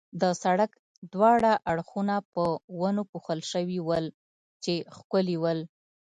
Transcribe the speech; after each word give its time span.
د 0.21 0.23
سړک 0.43 0.71
دواړه 1.13 1.51
اړخونه 1.71 2.15
په 2.33 2.43
ونو 2.79 3.03
پوښل 3.11 3.39
شوي 3.51 3.79
ول، 3.87 4.05
چې 4.63 4.73
ښکلي 4.95 5.37
ول. 5.41 5.59